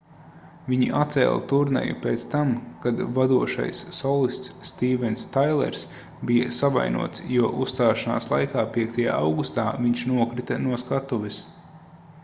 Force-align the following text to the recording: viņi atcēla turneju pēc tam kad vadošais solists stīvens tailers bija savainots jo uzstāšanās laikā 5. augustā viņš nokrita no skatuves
viņi 0.71 0.85
atcēla 0.99 1.41
turneju 1.49 1.97
pēc 2.05 2.23
tam 2.31 2.53
kad 2.85 3.03
vadošais 3.17 3.81
solists 3.97 4.71
stīvens 4.71 5.27
tailers 5.37 5.85
bija 6.31 6.49
savainots 6.61 7.23
jo 7.35 7.53
uzstāšanās 7.67 8.31
laikā 8.35 8.67
5. 8.81 9.01
augustā 9.19 9.67
viņš 9.85 10.07
nokrita 10.15 10.59
no 10.67 10.81
skatuves 10.87 11.41